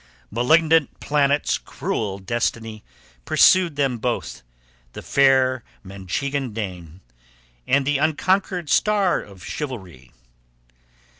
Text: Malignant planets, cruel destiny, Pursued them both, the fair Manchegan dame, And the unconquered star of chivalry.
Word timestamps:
Malignant 0.31 0.99
planets, 0.99 1.59
cruel 1.59 2.17
destiny, 2.17 2.83
Pursued 3.23 3.75
them 3.75 3.99
both, 3.99 4.41
the 4.93 5.03
fair 5.03 5.63
Manchegan 5.83 6.53
dame, 6.53 7.01
And 7.67 7.85
the 7.85 7.99
unconquered 7.99 8.67
star 8.67 9.21
of 9.21 9.45
chivalry. 9.45 10.11